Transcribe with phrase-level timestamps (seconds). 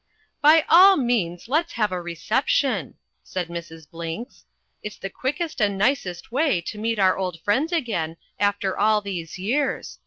[0.41, 3.87] "By all means let's have a reception," said Mrs.
[3.87, 4.45] Blinks.
[4.81, 9.37] "It's the quickest and nicest way to meet our old friends again after all these
[9.37, 9.99] years.